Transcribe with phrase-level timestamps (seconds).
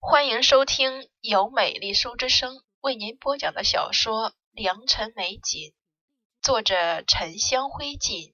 [0.00, 5.60] 欢迎收听由美丽书之声为您播讲的小说《良辰美景》，
[6.40, 8.32] 作者沉香灰烬，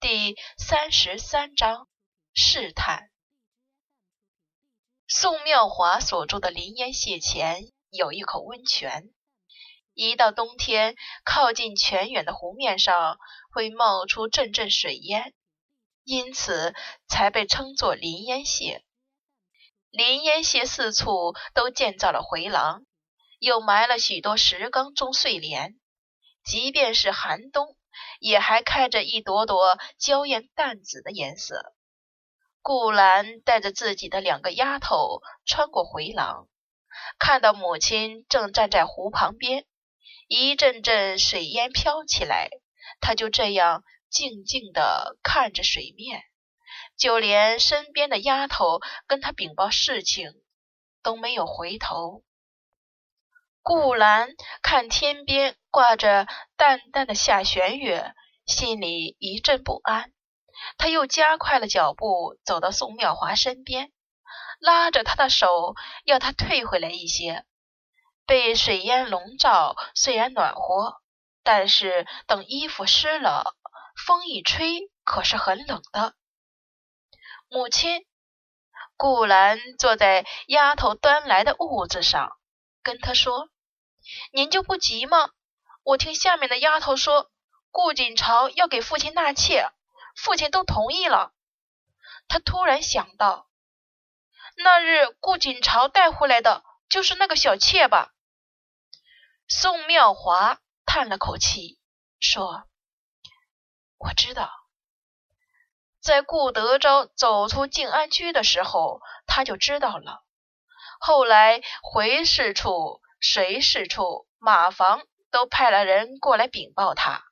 [0.00, 1.88] 第三十三章
[2.34, 3.10] 试探。
[5.08, 9.10] 宋妙华所住的林烟榭前有一口温泉，
[9.94, 10.94] 一到冬天，
[11.24, 13.18] 靠近泉眼的湖面上
[13.50, 15.34] 会冒出阵阵水烟，
[16.04, 16.74] 因此
[17.08, 18.82] 才被称作林烟榭。
[19.98, 22.86] 林烟榭四处都建造了回廊，
[23.40, 25.74] 又埋了许多石缸种睡莲。
[26.44, 27.76] 即便是寒冬，
[28.20, 31.74] 也还开着一朵朵娇艳淡紫的颜色。
[32.62, 36.46] 顾兰带着自己的两个丫头穿过回廊，
[37.18, 39.66] 看到母亲正站在湖旁边，
[40.28, 42.50] 一阵阵水烟飘起来，
[43.00, 46.22] 她就这样静静地看着水面。
[46.98, 50.32] 就连身边的丫头跟他禀报事情
[51.02, 52.24] 都没有回头。
[53.62, 54.30] 顾兰
[54.62, 56.26] 看天边挂着
[56.56, 58.14] 淡淡的下弦月，
[58.46, 60.12] 心里一阵不安。
[60.76, 63.92] 他又加快了脚步，走到宋妙华身边，
[64.58, 67.44] 拉着他的手，要他退回来一些。
[68.26, 71.00] 被水烟笼罩，虽然暖和，
[71.44, 73.54] 但是等衣服湿了，
[74.04, 76.14] 风一吹，可是很冷的。
[77.50, 78.04] 母亲，
[78.96, 82.36] 顾兰坐在丫头端来的物子上，
[82.82, 83.48] 跟她说
[84.32, 85.30] ：“您就不急吗？
[85.82, 87.30] 我听下面的丫头说，
[87.70, 89.72] 顾锦朝要给父亲纳妾，
[90.14, 91.32] 父亲都同意了。”
[92.28, 93.48] 他突然想到，
[94.56, 98.12] 那日顾锦朝带回来的就是那个小妾吧？
[99.48, 101.80] 宋妙华叹了口气，
[102.20, 102.68] 说
[103.96, 104.50] ：“我知道。”
[106.08, 110.24] 在顾德昭走出静安居的时候，他就知道了。
[110.98, 117.24] 后来回事处、随事处、马房都派了人过来禀报他，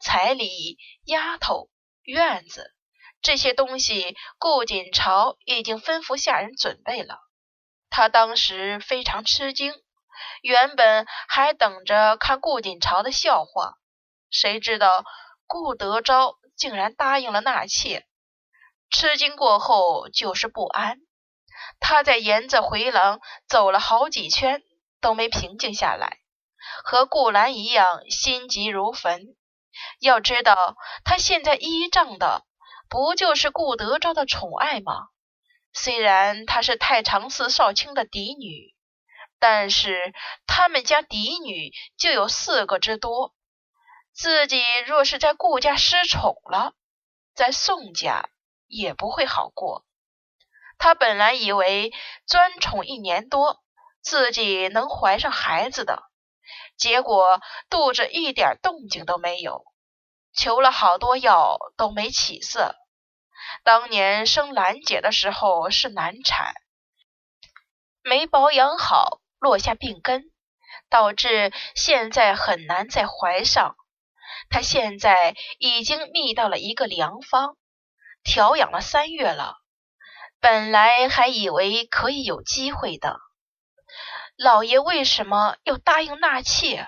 [0.00, 1.68] 彩礼、丫头、
[2.02, 2.74] 院子
[3.20, 7.18] 这些东西，顾锦朝已经吩咐下人准备了。
[7.90, 9.74] 他当时非常吃惊，
[10.40, 13.74] 原本还等着看顾锦朝的笑话，
[14.30, 15.04] 谁知道
[15.46, 16.37] 顾德昭。
[16.58, 18.04] 竟然答应了纳妾，
[18.90, 20.98] 吃惊过后就是不安。
[21.80, 24.62] 他在沿着回廊走了好几圈，
[25.00, 26.18] 都没平静下来，
[26.84, 29.36] 和顾兰一样心急如焚。
[30.00, 32.44] 要知道，他现在依仗的
[32.88, 35.08] 不就是顾德昭的宠爱吗？
[35.72, 38.74] 虽然她是太常寺少卿的嫡女，
[39.38, 40.12] 但是
[40.46, 43.34] 他们家嫡女就有四个之多。
[44.18, 46.72] 自己若是在顾家失宠了，
[47.36, 48.28] 在宋家
[48.66, 49.84] 也不会好过。
[50.76, 51.92] 他本来以为
[52.26, 53.62] 专宠一年多，
[54.02, 56.02] 自己能怀上孩子的，
[56.76, 57.40] 结果
[57.70, 59.64] 肚子一点动静都没有，
[60.32, 62.74] 求了好多药都没起色。
[63.62, 66.54] 当年生兰姐的时候是难产，
[68.02, 70.32] 没保养好，落下病根，
[70.90, 73.76] 导致现在很难再怀上。
[74.50, 77.56] 他现在已经觅到了一个良方，
[78.22, 79.54] 调养了三月了，
[80.40, 83.18] 本来还以为可以有机会的。
[84.36, 86.86] 老爷为什么要答应纳妾？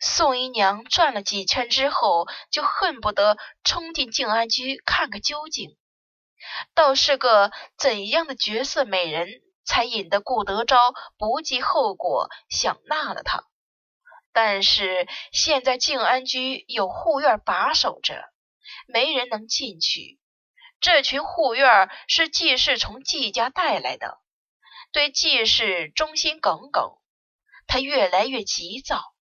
[0.00, 5.76] 宋姨娘转了几圈之后，就恨不得冲进静安居看个究竟。
[6.74, 9.28] 倒是个怎样的绝色美人，
[9.64, 13.44] 才引得顾德昭不计后果想纳了她？
[14.32, 18.24] 但是现在静安居有护院把守着，
[18.86, 20.20] 没人能进去。
[20.80, 24.20] 这群护院是季氏从季家带来的，
[24.92, 26.98] 对季氏忠心耿耿。
[27.66, 29.12] 他越来越急躁，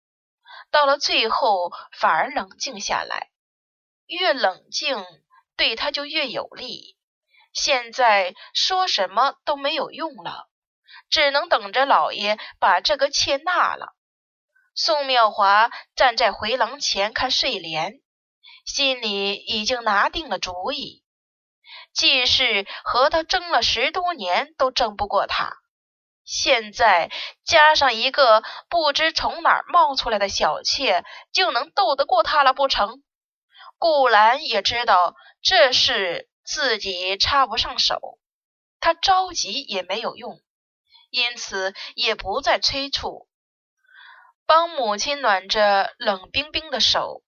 [0.71, 3.31] 到了最后反而冷静下来。
[4.07, 5.05] 越冷静，
[5.57, 6.97] 对他就越有利。
[7.53, 10.49] 现在说什么都没有用了，
[11.09, 13.96] 只能等着老爷把这个妾纳了。
[14.79, 18.03] 宋妙华站在回廊前看睡莲，
[18.67, 21.03] 心里已经拿定了主意。
[21.95, 25.57] 季氏和他争了十多年都争不过他，
[26.25, 27.11] 现在
[27.43, 33.03] 加上一个不知从哪儿冒出来的小妾，就能斗得过他了不成？
[33.79, 38.19] 顾兰也知道这事自己插不上手，
[38.79, 40.43] 他着急也没有用，
[41.09, 43.27] 因此也不再催促。
[44.47, 47.25] 帮母亲暖着冷冰冰的手，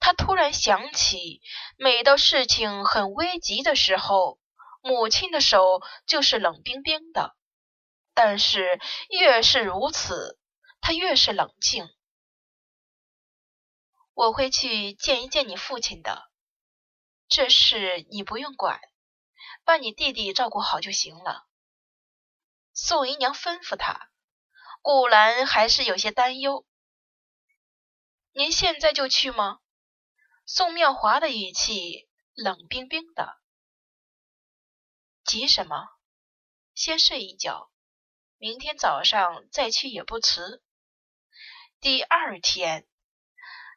[0.00, 1.40] 他突然想起，
[1.78, 4.40] 每到事情很危急的时候，
[4.82, 7.36] 母亲的手就是冷冰冰的。
[8.14, 8.80] 但是
[9.10, 10.38] 越是如此，
[10.80, 11.88] 他越是冷静。
[14.14, 16.30] 我会去见一见你父亲的，
[17.28, 18.80] 这事你不用管，
[19.64, 21.46] 把你弟弟照顾好就行了。
[22.72, 24.10] 宋姨娘吩咐他。
[24.88, 26.64] 顾兰还是有些担忧。
[28.30, 29.58] 您现在就去吗？
[30.44, 33.36] 宋妙华的语气冷冰冰的。
[35.24, 35.88] 急什么？
[36.72, 37.68] 先睡一觉，
[38.36, 40.62] 明天早上再去也不迟。
[41.80, 42.86] 第二天，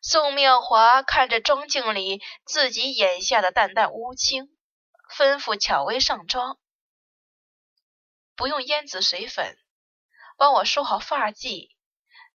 [0.04, 4.56] 宋妙华看着妆镜里自己眼下的淡淡乌青，
[5.18, 6.60] 吩咐巧薇上妆，
[8.36, 9.58] 不用胭脂水粉。
[10.40, 11.68] 帮我梳好发髻，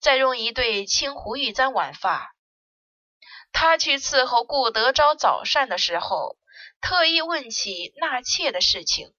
[0.01, 2.35] 再用一对青湖玉簪挽发。
[3.53, 6.37] 他去伺候顾德昭早膳的时候，
[6.81, 9.15] 特意问起纳妾的事情。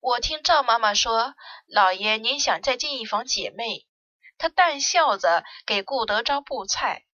[0.00, 1.34] 我听赵妈妈说，
[1.66, 3.86] 老爷您想再进一房姐妹，
[4.38, 7.04] 他淡笑着给顾德昭布菜，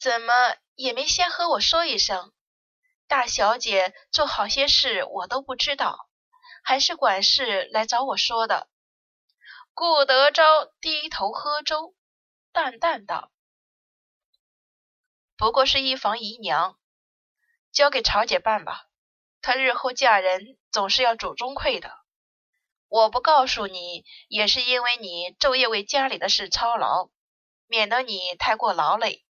[0.00, 2.32] 怎么也没先和我说一声？
[3.06, 6.09] 大小姐做好些事，我都不知道。
[6.62, 8.68] 还是管事来找我说的。
[9.72, 11.94] 顾德昭低头喝粥，
[12.52, 13.32] 淡淡道
[15.36, 16.78] ：“不过是一房姨娘，
[17.72, 18.88] 交给曹姐办吧。
[19.40, 21.98] 她日后嫁人，总是要主中馈的。
[22.88, 27.08] 我不告诉你，也是因为你昼夜为家里的事操劳，
[27.66, 29.24] 免得你太过劳累。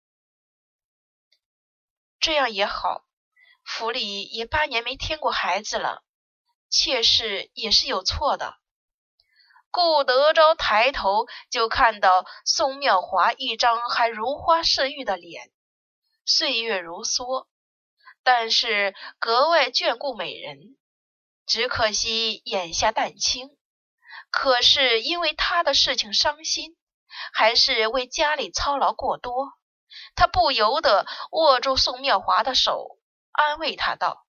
[2.20, 3.06] 这样也好，
[3.66, 6.04] 府里也八年没添过孩子了。”
[6.70, 8.56] 妾室也是有错的。
[9.70, 15.52] 顾德昭抬头就看到宋妙华一张还如花似玉的脸，
[16.26, 17.48] 岁月如梭，
[18.24, 20.78] 但是格外眷顾美人。
[21.46, 23.56] 只可惜眼下淡青，
[24.30, 26.76] 可是因为他的事情伤心，
[27.32, 29.54] 还是为家里操劳过多，
[30.14, 32.98] 他不由得握住宋妙华的手，
[33.32, 34.27] 安慰他道。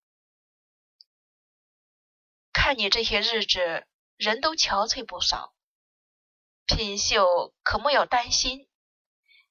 [2.69, 3.87] 看你这些日子，
[4.19, 5.55] 人都憔悴不少。
[6.67, 8.69] 品秀可莫要担心，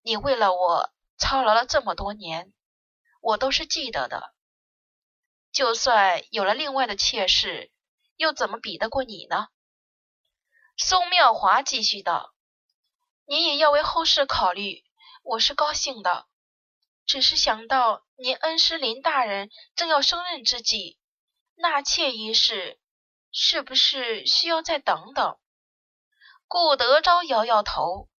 [0.04, 2.54] 你为了我操劳了这么多年，
[3.20, 4.36] 我都是记得的。
[5.52, 7.72] 就算有了另外的妾室，
[8.18, 9.48] 又怎么比得过你呢？
[10.78, 12.36] 宋妙华继续道
[13.26, 14.84] ：“您也要为后事考虑，
[15.24, 16.28] 我是高兴的。
[17.08, 21.00] 只是想到您恩师林大人正要升任之际，
[21.56, 22.80] 纳妾一事。”
[23.40, 25.38] 是不是需要再等等？
[26.48, 28.10] 顾德昭摇摇头。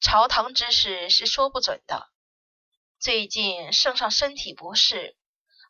[0.00, 2.10] 朝堂之事是说不准的。
[2.98, 5.16] 最近圣上身体不适，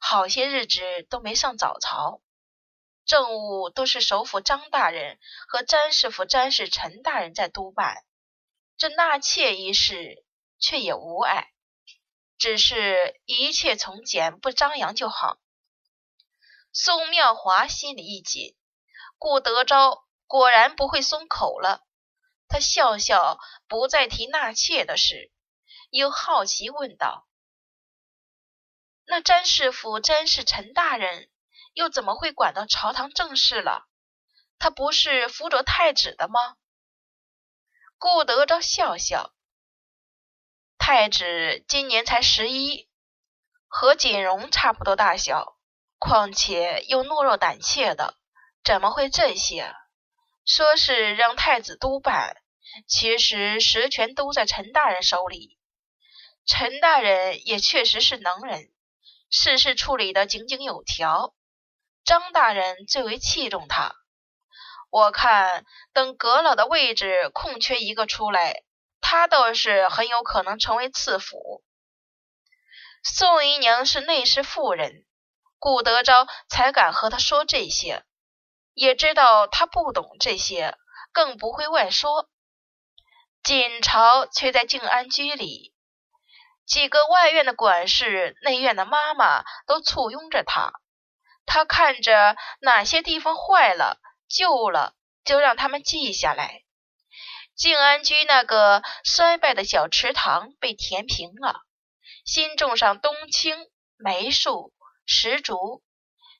[0.01, 0.81] 好些日子
[1.11, 2.23] 都没上早朝，
[3.05, 8.03] 政务都是首辅张大人和詹师傅詹氏陈大人在督办。
[8.79, 10.25] 这纳妾一事
[10.59, 11.53] 却也无碍，
[12.39, 15.39] 只是一切从简，不张扬就好。
[16.79, 18.55] 宋妙华心里一紧，
[19.17, 21.87] 顾德昭果然不会松口了。
[22.49, 25.33] 他笑笑，不再提纳妾的事，
[25.89, 27.27] 又好奇问道
[29.09, 31.31] ：“那詹师傅、詹氏陈大人
[31.73, 33.89] 又怎么会管到朝堂政事了？
[34.59, 36.59] 他不是辅佐太子的吗？”
[37.97, 39.33] 顾德昭笑笑
[40.77, 42.91] ：“太子今年才十一，
[43.67, 45.56] 和锦荣差不多大小。”
[46.07, 48.15] 况且又懦弱胆怯的，
[48.63, 49.75] 怎么会这些？
[50.45, 52.37] 说是让太子督办，
[52.87, 55.59] 其实实权都在陈大人手里。
[56.47, 58.71] 陈大人也确实是能人，
[59.31, 61.35] 事事处理得井井有条。
[62.05, 63.97] 张大人最为器重他。
[64.91, 68.63] 我看等阁老的位置空缺一个出来，
[69.01, 71.65] 他倒是很有可能成为次辅。
[73.03, 75.05] 宋姨娘是内侍妇人。
[75.67, 78.05] 顾德昭才敢和他说这些，
[78.73, 80.79] 也知道他不懂这些，
[81.11, 82.29] 更不会外说。
[83.43, 85.75] 锦朝却在静安居里，
[86.67, 90.71] 几个外院的管事、内院的妈妈都簇拥着他。
[91.47, 94.95] 他看着哪些地方坏了、旧了，
[95.25, 96.63] 就让他们记下来。
[97.57, 101.63] 静安居那个衰败的小池塘被填平了，
[102.25, 104.73] 新种上冬青、梅树。
[105.07, 105.83] 石竹，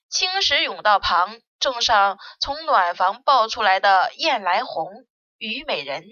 [0.09, 5.07] 青石甬道旁种上从暖房抱出来的燕来红、
[5.37, 6.03] 虞美人，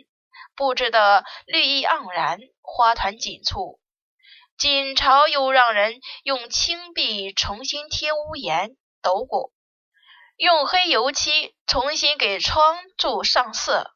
[0.56, 3.82] 布置的绿意盎然，花团锦簇。
[4.58, 9.52] 锦朝又让人用青壁重新贴屋檐、斗拱，
[10.38, 13.92] 用黑油漆重新给窗柱上色。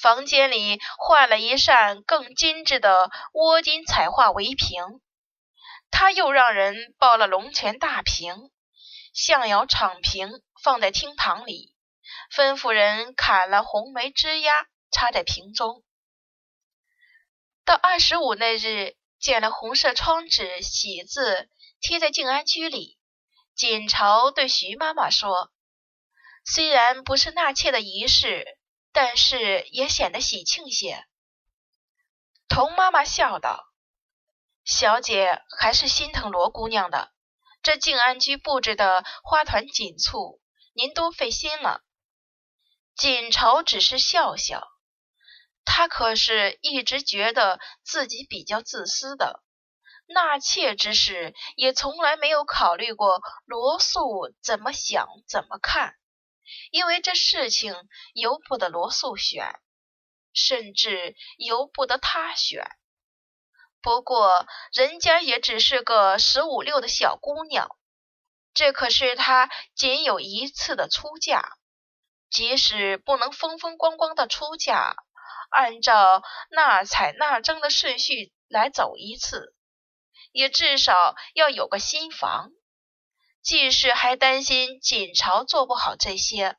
[0.00, 5.02] 房间里换了一扇更精致的窝金彩画围屏。
[5.96, 8.50] 他又让人抱了龙泉大瓶、
[9.12, 11.72] 象窑敞瓶放在厅堂里，
[12.34, 15.84] 吩咐人砍了红梅枝丫插在瓶中。
[17.64, 21.48] 到二十五那日，剪了红色窗纸喜字
[21.80, 22.98] 贴在静安居里。
[23.54, 25.52] 锦朝对徐妈妈说
[26.44, 28.58] ：“虽然不是纳妾的仪式。”
[28.96, 31.04] 但是也显得喜庆些。
[32.48, 33.72] 童妈妈笑道
[34.64, 37.12] ：“小姐还是心疼罗姑娘的。
[37.62, 40.40] 这静安居布置的花团锦簇，
[40.72, 41.82] 您多费心了。”
[42.96, 44.68] 锦朝只是笑笑，
[45.64, 49.42] 他可是一直觉得自己比较自私的。
[50.06, 55.96] 纳妾之事，也从来没有考虑过罗素怎么想、怎么看。
[56.70, 57.74] 因为这事情
[58.12, 59.58] 由不得罗素选，
[60.34, 62.64] 甚至由不得他选。
[63.84, 67.68] 不过人家也只是个十五六的小姑娘，
[68.54, 71.58] 这可是她仅有一次的出嫁。
[72.30, 74.96] 即使不能风风光光的出嫁，
[75.50, 79.54] 按照纳采纳征的顺序来走一次，
[80.32, 82.52] 也至少要有个新房。
[83.42, 86.56] 季氏还担心锦朝做不好这些，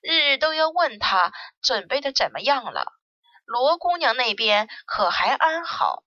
[0.00, 2.94] 日日都要问他准备的怎么样了。
[3.44, 6.02] 罗姑娘那边可还安好？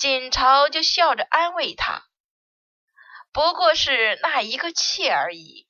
[0.00, 2.08] 锦朝就笑着安慰他
[3.32, 5.68] ：“不过是那一个妾而已。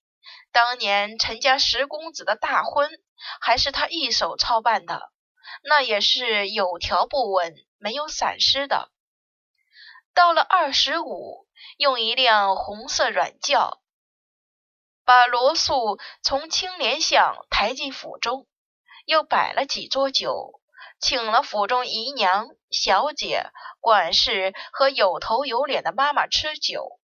[0.53, 2.89] 当年陈家十公子的大婚，
[3.41, 5.11] 还是他一手操办的，
[5.65, 8.93] 那也是有条不紊、没有闪失的。
[10.15, 11.47] 到了二十五。”
[11.77, 13.83] 用一辆红色软轿，
[15.05, 18.47] 把罗素从青莲巷抬进府中，
[19.05, 20.60] 又摆了几桌酒，
[21.01, 27.01] 请了府中姨娘、小姐、管事和有头有脸的妈妈吃酒。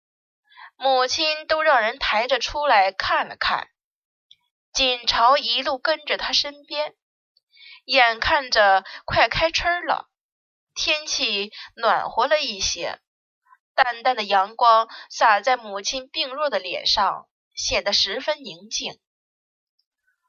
[0.77, 3.67] 母亲都让人抬着出来看了看。
[4.73, 6.95] 锦朝一路跟着他身边，
[7.83, 10.07] 眼看着快开春了，
[10.73, 12.99] 天气暖和了一些。
[13.75, 18.99] 淡淡的阳光洒在母亲病弱的脸上，显得十分宁静。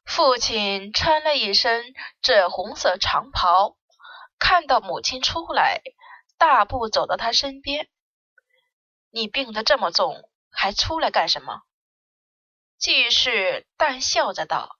[0.04, 3.76] 父亲穿了一身赭红色长袍，
[4.38, 5.82] 看到母亲出来，
[6.36, 7.88] 大步走到他身边。
[9.10, 11.62] “你病得这么重，还出来干什么？”
[12.78, 14.76] 季氏淡笑着道：“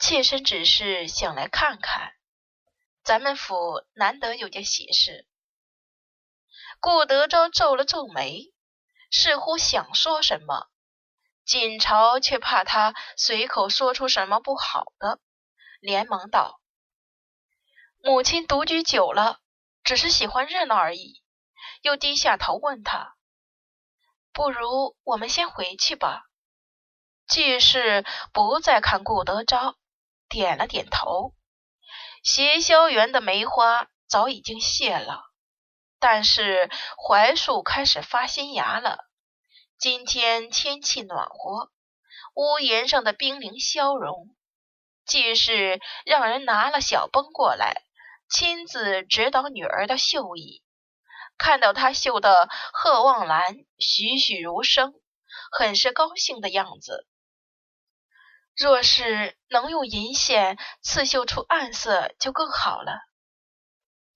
[0.00, 2.14] 妾身只是想来看看，
[3.04, 5.28] 咱们府难得有件喜事。”
[6.80, 8.52] 顾德昭皱了皱眉，
[9.10, 10.68] 似乎想说什么，
[11.44, 15.18] 锦朝却怕他随口说出什么不好的，
[15.80, 16.60] 连忙道
[18.02, 19.40] ：“母亲独居久了，
[19.82, 21.20] 只是喜欢热闹而已。”
[21.82, 23.16] 又低下头问他
[24.32, 26.22] ：“不如我们先回去吧？”
[27.26, 29.76] 季氏不再看顾德昭，
[30.28, 31.34] 点了点头。
[32.22, 35.24] 斜萧园的梅花早已经谢了。
[35.98, 39.08] 但是槐树开始发新芽了。
[39.82, 41.72] 今天天气暖和，
[42.36, 44.28] 屋檐上的冰凌消融。
[45.04, 47.82] 季氏让人拿了小绷过来，
[48.30, 50.62] 亲自指导女儿的绣艺。
[51.36, 54.94] 看到她绣的鹤望兰栩栩如生，
[55.50, 57.08] 很是高兴的样子。
[58.54, 63.00] 若是能用银线刺绣出暗色，就更好了。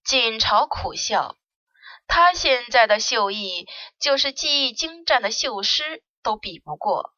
[0.05, 1.37] 锦朝苦笑。
[2.07, 3.67] 他现在的绣艺，
[3.99, 7.13] 就是技艺精湛的绣师都比不过。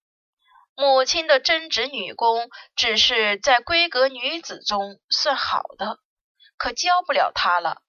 [0.75, 5.99] 母亲的针织女工，只是在闺阁女子中算好的，
[6.57, 7.83] 可教不了他了。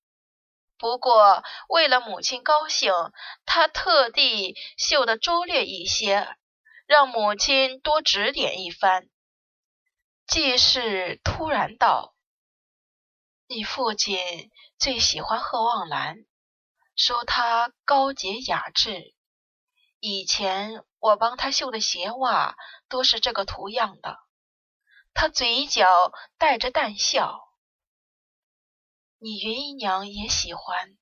[0.77, 2.93] 不过为了母亲高兴，
[3.45, 6.35] 他特地绣的拙劣一些，
[6.87, 9.09] 让母亲多指点一番。
[10.25, 12.13] 季氏突然道
[13.47, 14.19] ：“你父亲
[14.77, 16.25] 最喜欢鹤望兰。”
[16.99, 19.15] 说他高洁雅致，
[20.01, 22.57] 以前我帮他绣的鞋袜
[22.89, 24.19] 都是这个图样的。
[25.13, 27.39] 他嘴角带着淡笑。
[29.17, 30.97] 你云姨娘也喜欢，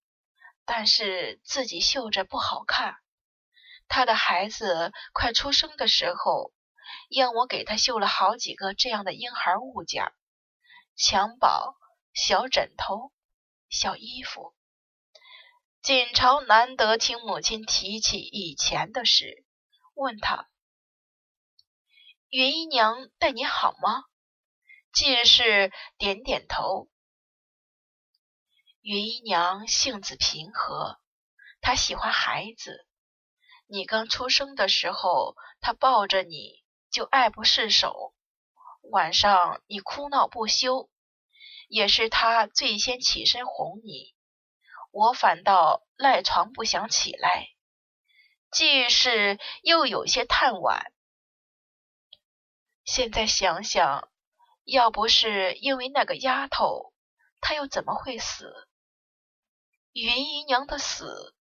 [0.66, 2.98] 但是自己绣着不好看。
[3.88, 6.54] 他的孩子快出生的时候，
[7.10, 10.14] 让我给他绣了好几个这样的婴孩物件：
[10.96, 11.76] 襁褓、
[12.14, 13.12] 小枕头、
[13.68, 14.54] 小衣服。
[15.82, 19.46] 锦朝难得听母亲提起以前的事，
[19.94, 20.50] 问他
[22.30, 24.04] ：“云姨娘待你好吗？
[24.92, 26.90] 季氏点点头。
[28.82, 31.00] 云姨娘性子平和，
[31.62, 32.86] 她喜欢孩子。
[33.68, 38.14] 你刚出生的时候，她抱着你就爱不释手。
[38.92, 40.90] 晚上你哭闹不休，
[41.70, 44.17] 也是她最先起身哄你。
[44.98, 47.50] 我反倒赖床不想起来。
[48.50, 50.82] 既是又有些叹惋。
[52.84, 54.10] 现在想想，
[54.64, 56.94] 要不是因为那个丫头，
[57.42, 58.68] 她又怎么会死？
[59.92, 61.36] 云姨娘的死，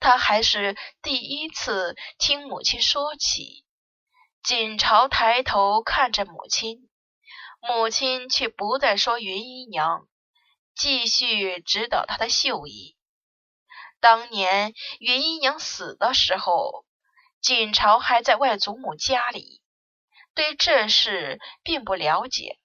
[0.00, 3.64] 他还是第一次听母亲说起。
[4.42, 6.90] 锦朝抬头看着母亲，
[7.60, 10.08] 母亲却不再说云姨娘，
[10.78, 12.96] 继续指导他的绣艺。
[14.00, 16.86] 当年云姨娘死的时候，
[17.40, 19.60] 锦朝还在外祖母家里，
[20.34, 22.60] 对这事并不了解，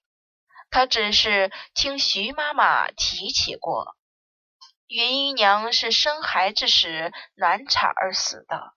[0.70, 3.96] 他只是听徐妈妈提起过。
[4.86, 8.74] 云姨娘是生孩子时难产而死的，